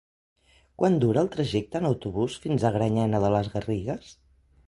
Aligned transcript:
Quant 0.83 0.95
dura 1.03 1.23
el 1.23 1.29
trajecte 1.35 1.81
en 1.81 1.85
autobús 1.89 2.39
fins 2.47 2.65
a 2.69 2.73
Granyena 2.77 3.23
de 3.27 3.31
les 3.37 3.51
Garrigues? 3.57 4.09